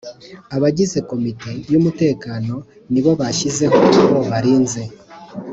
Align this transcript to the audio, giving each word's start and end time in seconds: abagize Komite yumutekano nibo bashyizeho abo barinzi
abagize 0.55 0.97
Komite 1.09 1.51
yumutekano 1.71 2.55
nibo 2.91 3.11
bashyizeho 3.19 3.77
abo 4.03 4.19
barinzi 4.29 4.83